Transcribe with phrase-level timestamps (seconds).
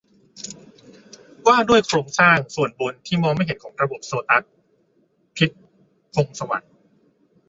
[1.47, 4.43] ว่าด้วยโครงสร้างส่วนบนที่มองไม่เห็นของระบบโซตัส-
[5.35, 5.61] พิชญ์
[6.13, 6.71] พงษ์สวัสดิ์